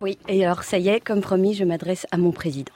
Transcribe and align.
Oui, 0.00 0.16
et 0.26 0.42
alors 0.42 0.62
ça 0.62 0.78
y 0.78 0.88
est, 0.88 0.98
comme 0.98 1.20
promis, 1.20 1.52
je 1.52 1.64
m'adresse 1.64 2.06
à 2.12 2.16
mon 2.16 2.32
président. 2.32 2.72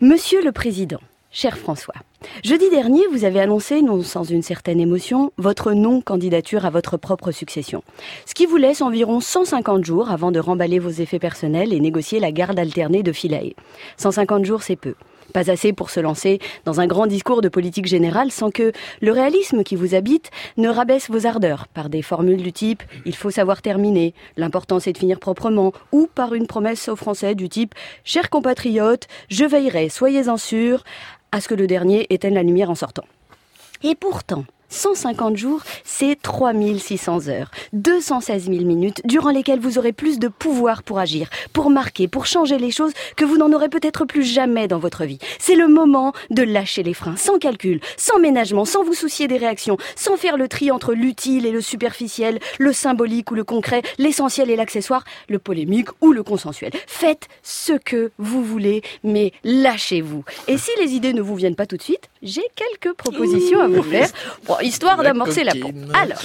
Monsieur 0.00 0.40
le 0.44 0.52
Président, 0.52 1.00
cher 1.32 1.58
François, 1.58 1.96
jeudi 2.44 2.70
dernier, 2.70 3.02
vous 3.10 3.24
avez 3.24 3.40
annoncé, 3.40 3.82
non 3.82 4.04
sans 4.04 4.22
une 4.22 4.42
certaine 4.42 4.78
émotion, 4.78 5.32
votre 5.38 5.72
non-candidature 5.72 6.64
à 6.64 6.70
votre 6.70 6.96
propre 6.96 7.32
succession. 7.32 7.82
Ce 8.26 8.34
qui 8.34 8.46
vous 8.46 8.58
laisse 8.58 8.80
environ 8.80 9.18
150 9.18 9.84
jours 9.84 10.12
avant 10.12 10.30
de 10.30 10.38
remballer 10.38 10.78
vos 10.78 10.90
effets 10.90 11.18
personnels 11.18 11.72
et 11.72 11.80
négocier 11.80 12.20
la 12.20 12.30
garde 12.30 12.60
alternée 12.60 13.02
de 13.02 13.10
Philae. 13.10 13.54
150 13.96 14.44
jours, 14.44 14.62
c'est 14.62 14.76
peu. 14.76 14.94
Pas 15.32 15.50
assez 15.50 15.72
pour 15.72 15.90
se 15.90 16.00
lancer 16.00 16.40
dans 16.64 16.80
un 16.80 16.86
grand 16.86 17.06
discours 17.06 17.40
de 17.40 17.48
politique 17.48 17.86
générale 17.86 18.30
sans 18.30 18.50
que 18.50 18.72
le 19.00 19.12
réalisme 19.12 19.62
qui 19.62 19.76
vous 19.76 19.94
habite 19.94 20.30
ne 20.56 20.68
rabaisse 20.68 21.10
vos 21.10 21.26
ardeurs. 21.26 21.68
Par 21.68 21.88
des 21.88 22.02
formules 22.02 22.42
du 22.42 22.52
type 22.52 22.82
il 23.04 23.14
faut 23.14 23.30
savoir 23.30 23.62
terminer, 23.62 24.14
l'important 24.36 24.80
c'est 24.80 24.92
de 24.92 24.98
finir 24.98 25.18
proprement, 25.18 25.72
ou 25.90 26.08
par 26.14 26.34
une 26.34 26.46
promesse 26.46 26.88
aux 26.88 26.96
Français 26.96 27.34
du 27.34 27.48
type 27.48 27.74
chers 28.04 28.30
compatriotes, 28.30 29.08
je 29.28 29.44
veillerai, 29.44 29.88
soyez-en 29.88 30.36
sûrs, 30.36 30.84
à 31.32 31.40
ce 31.40 31.48
que 31.48 31.54
le 31.54 31.66
dernier 31.66 32.06
éteigne 32.10 32.34
la 32.34 32.42
lumière 32.42 32.70
en 32.70 32.74
sortant. 32.74 33.04
Et 33.82 33.94
pourtant, 33.94 34.44
150 34.72 35.36
jours, 35.36 35.62
c'est 35.84 36.20
3600 36.20 37.28
heures, 37.28 37.50
216 37.74 38.44
000 38.46 38.64
minutes, 38.64 39.02
durant 39.04 39.30
lesquelles 39.30 39.60
vous 39.60 39.78
aurez 39.78 39.92
plus 39.92 40.18
de 40.18 40.28
pouvoir 40.28 40.82
pour 40.82 40.98
agir, 40.98 41.28
pour 41.52 41.70
marquer, 41.70 42.08
pour 42.08 42.26
changer 42.26 42.58
les 42.58 42.70
choses 42.70 42.92
que 43.16 43.24
vous 43.24 43.36
n'en 43.36 43.52
aurez 43.52 43.68
peut-être 43.68 44.04
plus 44.06 44.24
jamais 44.24 44.68
dans 44.68 44.78
votre 44.78 45.04
vie. 45.04 45.18
C'est 45.38 45.54
le 45.54 45.68
moment 45.68 46.12
de 46.30 46.42
lâcher 46.42 46.82
les 46.82 46.94
freins, 46.94 47.16
sans 47.16 47.38
calcul, 47.38 47.80
sans 47.96 48.18
ménagement, 48.18 48.64
sans 48.64 48.82
vous 48.82 48.94
soucier 48.94 49.28
des 49.28 49.36
réactions, 49.36 49.76
sans 49.94 50.16
faire 50.16 50.36
le 50.36 50.48
tri 50.48 50.70
entre 50.70 50.94
l'utile 50.94 51.46
et 51.46 51.50
le 51.50 51.60
superficiel, 51.60 52.40
le 52.58 52.72
symbolique 52.72 53.30
ou 53.30 53.34
le 53.34 53.44
concret, 53.44 53.82
l'essentiel 53.98 54.50
et 54.50 54.56
l'accessoire, 54.56 55.04
le 55.28 55.38
polémique 55.38 55.88
ou 56.00 56.12
le 56.12 56.22
consensuel. 56.22 56.72
Faites 56.86 57.28
ce 57.42 57.74
que 57.74 58.10
vous 58.18 58.42
voulez, 58.42 58.82
mais 59.04 59.32
lâchez-vous. 59.44 60.24
Et 60.48 60.56
si 60.56 60.70
les 60.80 60.92
idées 60.92 61.12
ne 61.12 61.20
vous 61.20 61.36
viennent 61.36 61.56
pas 61.56 61.66
tout 61.66 61.76
de 61.76 61.82
suite, 61.82 62.08
j'ai 62.22 62.46
quelques 62.54 62.96
propositions 62.96 63.60
à 63.60 63.68
vous 63.68 63.82
faire. 63.82 64.08
Bon, 64.46 64.56
histoire 64.62 65.02
d'amorcer 65.02 65.44
la 65.44 65.54
pompe. 65.54 65.76
Alors, 65.94 66.20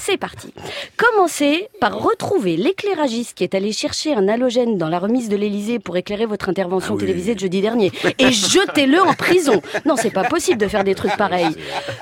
c'est 0.00 0.16
parti. 0.16 0.52
Commencez 0.96 1.68
par 1.78 2.00
retrouver 2.00 2.56
l'éclairagiste 2.56 3.34
qui 3.34 3.44
est 3.44 3.54
allé 3.54 3.70
chercher 3.70 4.14
un 4.14 4.28
halogène 4.28 4.78
dans 4.78 4.88
la 4.88 4.98
remise 4.98 5.28
de 5.28 5.36
l'Elysée 5.36 5.78
pour 5.78 5.96
éclairer 5.98 6.24
votre 6.24 6.48
intervention 6.48 6.96
télévisée 6.96 7.34
de 7.34 7.40
jeudi 7.40 7.60
dernier 7.60 7.92
et 8.18 8.32
jetez-le 8.32 9.00
en 9.02 9.12
prison. 9.12 9.60
Non, 9.84 9.96
c'est 9.96 10.10
pas 10.10 10.24
possible 10.24 10.58
de 10.58 10.68
faire 10.68 10.84
des 10.84 10.94
trucs 10.94 11.16
pareils. 11.16 11.54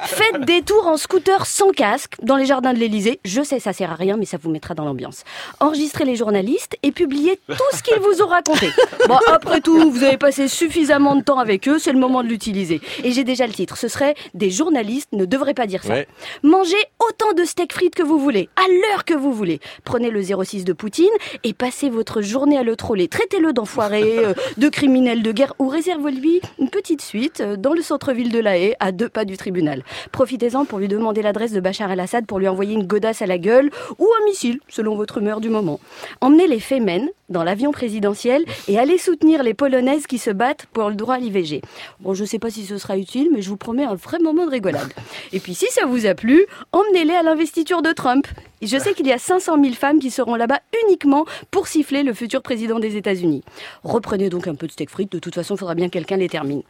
Faites 0.04 0.42
des 0.42 0.62
tours 0.62 0.86
en 0.86 0.96
scooter 0.96 1.44
sans 1.46 1.70
casque 1.70 2.14
dans 2.22 2.36
les 2.36 2.46
jardins 2.46 2.72
de 2.72 2.78
l'Elysée. 2.78 3.18
Je 3.24 3.42
sais, 3.42 3.58
ça 3.58 3.72
sert 3.72 3.90
à 3.90 3.96
rien, 3.96 4.16
mais 4.16 4.26
ça 4.26 4.36
vous 4.40 4.50
mettra 4.50 4.74
dans 4.74 4.84
l'ambiance. 4.84 5.24
Enregistrez 5.58 6.04
les 6.04 6.14
journalistes 6.14 6.76
et 6.84 6.92
publiez 6.92 7.40
tout 7.48 7.76
ce 7.76 7.82
qu'ils 7.82 8.00
vous 8.00 8.22
ont 8.22 8.28
raconté. 8.28 8.70
Bon, 9.08 9.18
après 9.26 9.60
tout, 9.60 9.90
vous 9.90 10.04
avez 10.04 10.18
passé 10.18 10.46
suffisamment 10.46 11.16
de 11.16 11.22
temps 11.22 11.38
avec 11.38 11.66
eux, 11.68 11.80
c'est 11.80 11.92
le 11.92 11.98
moment 11.98 12.22
de 12.22 12.28
l'utiliser. 12.28 12.80
Et 13.02 13.10
j'ai 13.10 13.24
déjà 13.24 13.46
le 13.46 13.52
titre. 13.52 13.76
Ce 13.76 13.88
serait 13.88 14.14
Des 14.34 14.50
journalistes 14.50 15.10
ne 15.12 15.24
devraient 15.24 15.54
pas 15.54 15.66
dire 15.66 15.82
ça. 15.82 15.94
Ouais. 15.94 16.08
Mangez 16.42 16.76
autant 17.00 17.32
de 17.32 17.44
steak 17.44 17.72
frites 17.72 17.87
que 17.94 18.02
vous 18.02 18.18
voulez, 18.18 18.48
à 18.56 18.68
l'heure 18.68 19.04
que 19.04 19.14
vous 19.14 19.32
voulez. 19.32 19.60
Prenez 19.84 20.10
le 20.10 20.22
06 20.22 20.64
de 20.64 20.72
Poutine 20.72 21.06
et 21.44 21.52
passez 21.52 21.90
votre 21.90 22.22
journée 22.22 22.58
à 22.58 22.62
le 22.62 22.76
troller. 22.76 23.08
Traitez-le 23.08 23.52
d'enfoiré, 23.52 24.18
euh, 24.24 24.34
de 24.56 24.68
criminel 24.68 25.22
de 25.22 25.32
guerre 25.32 25.54
ou 25.58 25.68
réservez-lui 25.68 26.40
une 26.58 26.70
petite 26.70 27.02
suite 27.02 27.40
euh, 27.40 27.56
dans 27.56 27.72
le 27.72 27.82
centre-ville 27.82 28.30
de 28.30 28.38
La 28.38 28.58
Haye, 28.58 28.74
à 28.80 28.92
deux 28.92 29.08
pas 29.08 29.24
du 29.24 29.36
tribunal. 29.36 29.82
Profitez-en 30.12 30.64
pour 30.64 30.78
lui 30.78 30.88
demander 30.88 31.22
l'adresse 31.22 31.52
de 31.52 31.60
Bachar 31.60 31.90
el-Assad 31.90 32.26
pour 32.26 32.38
lui 32.38 32.48
envoyer 32.48 32.74
une 32.74 32.86
godasse 32.86 33.22
à 33.22 33.26
la 33.26 33.38
gueule 33.38 33.70
ou 33.98 34.08
un 34.20 34.24
missile, 34.24 34.60
selon 34.68 34.96
votre 34.96 35.18
humeur 35.18 35.40
du 35.40 35.48
moment. 35.48 35.80
Emmenez 36.20 36.46
les 36.46 36.60
Femen 36.60 37.08
dans 37.28 37.44
l'avion 37.44 37.72
présidentiel 37.72 38.44
et 38.68 38.78
allez 38.78 38.98
soutenir 38.98 39.42
les 39.42 39.54
Polonaises 39.54 40.06
qui 40.06 40.18
se 40.18 40.30
battent 40.30 40.66
pour 40.72 40.88
le 40.88 40.94
droit 40.94 41.16
à 41.16 41.18
l'IVG. 41.18 41.62
Bon, 42.00 42.14
je 42.14 42.24
sais 42.24 42.38
pas 42.38 42.50
si 42.50 42.64
ce 42.64 42.78
sera 42.78 42.96
utile, 42.96 43.28
mais 43.32 43.42
je 43.42 43.48
vous 43.48 43.56
promets 43.56 43.84
un 43.84 43.94
vrai 43.94 44.18
moment 44.18 44.46
de 44.46 44.50
rigolade. 44.50 44.92
Et 45.32 45.40
puis 45.40 45.54
si 45.54 45.66
ça 45.70 45.86
vous 45.86 46.06
a 46.06 46.14
plu, 46.14 46.46
emmenez-les 46.72 47.14
à 47.14 47.22
l'investiture 47.22 47.82
de 47.82 47.92
Trump. 47.92 48.26
Je 48.62 48.78
sais 48.78 48.94
qu'il 48.94 49.06
y 49.06 49.12
a 49.12 49.18
500 49.18 49.62
000 49.62 49.74
femmes 49.74 50.00
qui 50.00 50.10
seront 50.10 50.34
là-bas 50.34 50.60
uniquement 50.84 51.26
pour 51.50 51.68
siffler 51.68 52.02
le 52.02 52.12
futur 52.12 52.42
président 52.42 52.78
des 52.78 52.96
États-Unis. 52.96 53.44
Reprenez 53.84 54.30
donc 54.30 54.48
un 54.48 54.54
peu 54.54 54.66
de 54.66 54.72
steak 54.72 54.90
frites, 54.90 55.12
de 55.12 55.18
toute 55.18 55.34
façon, 55.34 55.54
il 55.54 55.58
faudra 55.58 55.74
bien 55.74 55.86
que 55.86 55.92
quelqu'un 55.92 56.16
les 56.16 56.28
termine. 56.28 56.62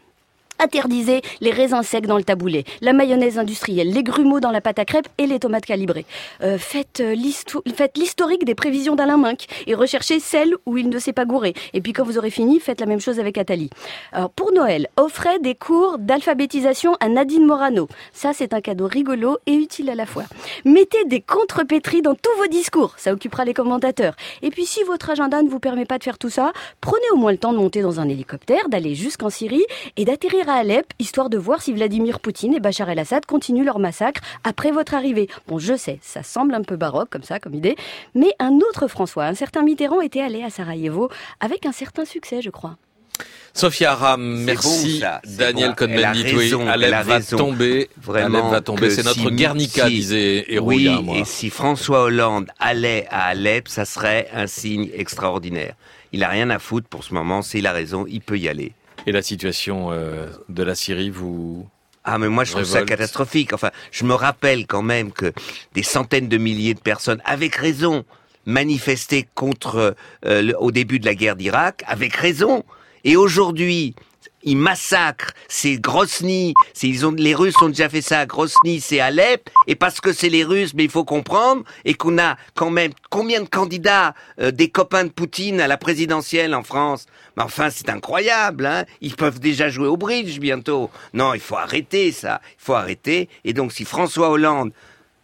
Interdisez 0.58 1.22
les 1.40 1.50
raisins 1.50 1.82
secs 1.82 2.06
dans 2.06 2.16
le 2.16 2.24
taboulé, 2.24 2.64
la 2.80 2.92
mayonnaise 2.92 3.38
industrielle, 3.38 3.92
les 3.92 4.02
grumeaux 4.02 4.40
dans 4.40 4.50
la 4.50 4.60
pâte 4.60 4.78
à 4.78 4.84
crêpes 4.84 5.08
et 5.18 5.26
les 5.26 5.38
tomates 5.38 5.66
calibrées. 5.66 6.04
Euh, 6.42 6.58
faites 6.58 7.00
euh, 7.00 7.14
faites 7.74 7.96
l'historique 7.96 8.44
des 8.44 8.54
prévisions 8.54 8.96
d'Alain 8.96 9.18
Minck 9.18 9.46
et 9.66 9.74
recherchez 9.74 10.20
celles 10.20 10.54
où 10.66 10.76
il 10.76 10.88
ne 10.88 10.98
s'est 10.98 11.12
pas 11.12 11.24
gouré. 11.24 11.54
Et 11.74 11.80
puis 11.80 11.92
quand 11.92 12.04
vous 12.04 12.18
aurez 12.18 12.30
fini, 12.30 12.58
faites 12.60 12.80
la 12.80 12.86
même 12.86 13.00
chose 13.00 13.20
avec 13.20 13.38
Atali. 13.38 13.70
Alors 14.12 14.30
pour 14.30 14.52
Noël, 14.52 14.88
offrez 14.96 15.38
des 15.38 15.54
cours 15.54 15.98
d'alphabétisation 15.98 16.96
à 17.00 17.08
Nadine 17.08 17.46
Morano. 17.46 17.88
Ça, 18.12 18.32
c'est 18.32 18.52
un 18.52 18.60
cadeau 18.60 18.86
rigolo 18.86 19.38
et 19.46 19.54
utile 19.54 19.90
à 19.90 19.94
la 19.94 20.06
fois. 20.06 20.24
Mettez 20.64 21.04
des 21.04 21.20
contrepétries 21.20 22.02
dans 22.02 22.14
tous 22.14 22.36
vos 22.36 22.48
discours, 22.48 22.94
ça 22.96 23.12
occupera 23.12 23.44
les 23.44 23.54
commentateurs. 23.54 24.16
Et 24.42 24.50
puis 24.50 24.66
si 24.66 24.82
votre 24.82 25.10
agenda 25.10 25.42
ne 25.42 25.48
vous 25.48 25.60
permet 25.60 25.84
pas 25.84 25.98
de 25.98 26.04
faire 26.04 26.18
tout 26.18 26.30
ça, 26.30 26.52
prenez 26.80 27.10
au 27.12 27.16
moins 27.16 27.32
le 27.32 27.38
temps 27.38 27.52
de 27.52 27.58
monter 27.58 27.82
dans 27.82 28.00
un 28.00 28.08
hélicoptère, 28.08 28.68
d'aller 28.68 28.94
jusqu'en 28.94 29.30
Syrie 29.30 29.64
et 29.96 30.04
d'atterrir 30.04 30.47
à 30.48 30.54
Alep, 30.54 30.86
histoire 30.98 31.30
de 31.30 31.38
voir 31.38 31.62
si 31.62 31.72
Vladimir 31.72 32.20
Poutine 32.20 32.54
et 32.54 32.60
Bachar 32.60 32.88
el-Assad 32.90 33.26
continuent 33.26 33.64
leur 33.64 33.78
massacre 33.78 34.20
après 34.44 34.70
votre 34.70 34.94
arrivée. 34.94 35.28
Bon, 35.46 35.58
je 35.58 35.76
sais, 35.76 35.98
ça 36.02 36.22
semble 36.22 36.54
un 36.54 36.62
peu 36.62 36.76
baroque 36.76 37.10
comme 37.10 37.22
ça, 37.22 37.38
comme 37.38 37.54
idée, 37.54 37.76
mais 38.14 38.30
un 38.38 38.52
autre 38.68 38.88
François, 38.88 39.24
un 39.26 39.34
certain 39.34 39.62
Mitterrand, 39.62 40.00
était 40.00 40.20
allé 40.20 40.42
à 40.42 40.50
Sarajevo 40.50 41.10
avec 41.40 41.66
un 41.66 41.72
certain 41.72 42.04
succès, 42.04 42.40
je 42.42 42.50
crois. 42.50 42.76
Sophia 43.52 43.92
Aram, 43.92 44.44
merci. 44.44 45.00
bon, 45.02 45.30
Daniel 45.36 45.70
bon. 45.70 45.74
Cohn-Bendit, 45.74 46.22
Elle 46.26 46.34
a 46.34 46.36
oui. 46.38 46.68
Alep 46.68 46.86
elle 46.88 46.94
a 46.94 47.02
va 47.02 47.20
tomber. 47.20 47.90
Vraiment 48.00 48.38
Alep 48.38 48.50
va 48.50 48.60
tomber. 48.60 48.90
C'est 48.90 49.02
notre 49.02 49.18
si- 49.18 49.32
Guernica, 49.32 49.86
si- 49.86 49.90
disait 49.94 50.44
Héros 50.52 50.66
oui, 50.68 50.88
et 51.16 51.24
si 51.24 51.50
François 51.50 52.02
Hollande 52.02 52.48
allait 52.60 53.06
à 53.10 53.26
Alep, 53.26 53.66
ça 53.68 53.84
serait 53.84 54.28
un 54.32 54.46
signe 54.46 54.88
extraordinaire. 54.94 55.74
Il 56.12 56.22
a 56.22 56.28
rien 56.28 56.48
à 56.50 56.58
foutre 56.58 56.86
pour 56.88 57.02
ce 57.04 57.12
moment, 57.12 57.42
c'est 57.42 57.58
il 57.58 57.66
a 57.66 57.72
raison, 57.72 58.06
il 58.08 58.20
peut 58.20 58.38
y 58.38 58.48
aller. 58.48 58.72
Et 59.06 59.12
la 59.12 59.22
situation 59.22 59.88
euh, 59.92 60.26
de 60.48 60.62
la 60.62 60.74
Syrie, 60.74 61.10
vous... 61.10 61.66
Ah 62.04 62.16
mais 62.18 62.28
moi 62.28 62.44
je 62.44 62.52
trouve 62.52 62.64
ça 62.64 62.82
catastrophique. 62.82 63.52
Enfin, 63.52 63.70
je 63.90 64.04
me 64.04 64.14
rappelle 64.14 64.66
quand 64.66 64.82
même 64.82 65.12
que 65.12 65.32
des 65.74 65.82
centaines 65.82 66.28
de 66.28 66.38
milliers 66.38 66.74
de 66.74 66.80
personnes, 66.80 67.20
avec 67.24 67.54
raison, 67.54 68.04
manifestaient 68.46 69.26
contre 69.34 69.94
euh, 70.24 70.42
le- 70.42 70.58
au 70.58 70.70
début 70.70 70.98
de 70.98 71.04
la 71.06 71.14
guerre 71.14 71.36
d'Irak, 71.36 71.84
avec 71.86 72.14
raison. 72.14 72.64
Et 73.04 73.16
aujourd'hui, 73.16 73.94
ils 74.42 74.56
massacrent 74.56 75.32
ces 75.48 75.78
Grosny, 75.78 76.54
c'est- 76.72 76.88
ils 76.88 77.06
ont, 77.06 77.12
les 77.12 77.34
Russes 77.34 77.60
ont 77.62 77.68
déjà 77.68 77.88
fait 77.88 78.00
ça 78.02 78.20
à 78.20 78.26
Grosny, 78.26 78.80
c'est 78.80 79.00
Alep, 79.00 79.48
et 79.66 79.74
parce 79.74 80.00
que 80.00 80.12
c'est 80.12 80.28
les 80.28 80.44
Russes, 80.44 80.74
mais 80.74 80.84
il 80.84 80.90
faut 80.90 81.04
comprendre, 81.04 81.64
et 81.84 81.94
qu'on 81.94 82.18
a 82.18 82.36
quand 82.54 82.70
même 82.70 82.92
combien 83.10 83.40
de 83.40 83.48
candidats, 83.48 84.14
euh, 84.40 84.50
des 84.50 84.68
copains 84.70 85.04
de 85.04 85.10
Poutine 85.10 85.60
à 85.60 85.66
la 85.66 85.76
présidentielle 85.76 86.54
en 86.54 86.62
France? 86.62 87.06
Mais 87.36 87.42
enfin, 87.42 87.70
c'est 87.70 87.88
incroyable, 87.88 88.66
hein 88.66 88.84
Ils 89.00 89.14
peuvent 89.16 89.40
déjà 89.40 89.68
jouer 89.68 89.88
au 89.88 89.96
bridge 89.96 90.38
bientôt. 90.38 90.90
Non, 91.14 91.34
il 91.34 91.40
faut 91.40 91.56
arrêter 91.56 92.12
ça, 92.12 92.40
il 92.58 92.64
faut 92.64 92.74
arrêter. 92.74 93.28
Et 93.44 93.52
donc, 93.52 93.72
si 93.72 93.84
François 93.84 94.30
Hollande 94.30 94.72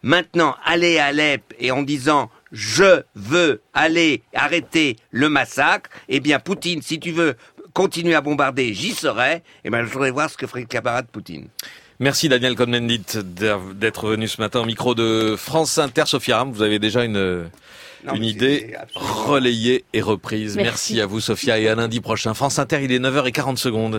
maintenant 0.02 0.54
allait 0.64 0.98
à 0.98 1.06
Alep 1.06 1.54
et 1.58 1.70
en 1.70 1.82
disant 1.82 2.30
je 2.52 3.02
veux 3.16 3.62
aller 3.72 4.22
arrêter 4.32 4.96
le 5.10 5.28
massacre, 5.28 5.90
eh 6.08 6.20
bien 6.20 6.38
Poutine, 6.38 6.82
si 6.82 7.00
tu 7.00 7.10
veux 7.10 7.34
continuer 7.74 8.14
à 8.14 8.22
bombarder, 8.22 8.72
j'y 8.72 8.92
serai. 8.92 9.42
Eh 9.64 9.70
bien, 9.70 9.84
je 9.84 9.90
voudrais 9.90 10.10
voir 10.10 10.30
ce 10.30 10.36
que 10.38 10.46
ferait 10.46 10.60
le 10.60 10.66
camarade 10.66 11.06
Poutine. 11.12 11.48
Merci 12.00 12.28
Daniel 12.28 12.54
Cohn-Bendit 12.56 13.18
d'av- 13.22 13.74
d'être 13.74 14.08
venu 14.08 14.26
ce 14.26 14.40
matin 14.40 14.60
au 14.60 14.64
micro 14.64 14.94
de 14.94 15.36
France 15.36 15.76
Inter. 15.78 16.04
Sophia 16.06 16.36
Aram, 16.36 16.50
vous 16.50 16.62
avez 16.62 16.78
déjà 16.80 17.04
une, 17.04 17.44
Non, 18.04 18.14
une 18.14 18.24
idée 18.24 18.74
absolument- 18.80 19.12
relayée 19.24 19.84
et 19.92 20.00
reprise. 20.02 20.56
Merci. 20.56 20.64
Merci 20.94 21.00
à 21.00 21.06
vous 21.06 21.20
Sophia 21.20 21.58
et 21.58 21.68
à 21.68 21.74
lundi 21.74 22.00
prochain. 22.00 22.34
France 22.34 22.58
Inter, 22.58 22.80
il 22.82 22.90
est 22.90 22.98
9h40 22.98 23.56
secondes. 23.58 23.92